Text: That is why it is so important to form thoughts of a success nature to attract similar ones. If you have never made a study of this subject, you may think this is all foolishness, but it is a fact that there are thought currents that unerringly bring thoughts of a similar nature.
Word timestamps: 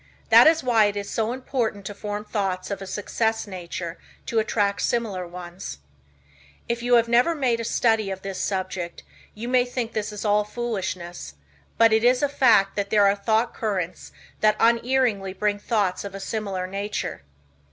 That 0.29 0.47
is 0.47 0.63
why 0.63 0.85
it 0.85 0.95
is 0.97 1.07
so 1.11 1.31
important 1.31 1.85
to 1.85 1.93
form 1.93 2.25
thoughts 2.25 2.71
of 2.71 2.81
a 2.81 2.87
success 2.87 3.45
nature 3.45 3.99
to 4.25 4.39
attract 4.39 4.81
similar 4.81 5.27
ones. 5.27 5.77
If 6.67 6.81
you 6.81 6.95
have 6.95 7.07
never 7.07 7.35
made 7.35 7.59
a 7.59 7.63
study 7.63 8.09
of 8.09 8.23
this 8.23 8.41
subject, 8.41 9.03
you 9.35 9.47
may 9.47 9.63
think 9.63 9.93
this 9.93 10.11
is 10.11 10.25
all 10.25 10.43
foolishness, 10.43 11.35
but 11.77 11.93
it 11.93 12.03
is 12.03 12.23
a 12.23 12.29
fact 12.29 12.75
that 12.77 12.89
there 12.89 13.05
are 13.05 13.15
thought 13.15 13.53
currents 13.53 14.11
that 14.39 14.55
unerringly 14.59 15.33
bring 15.33 15.59
thoughts 15.59 16.03
of 16.03 16.15
a 16.15 16.19
similar 16.19 16.65
nature. 16.65 17.21